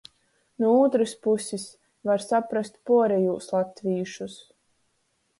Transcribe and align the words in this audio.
Nu 0.61 0.69
ūtrys 0.83 1.11
pusis– 1.25 1.65
var 2.11 2.23
saprast 2.27 2.79
puorejūs 2.91 3.51
latvīšus. 3.57 4.39